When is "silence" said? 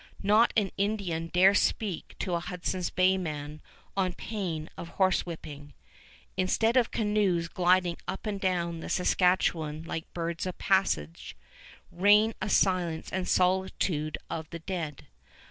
12.49-13.11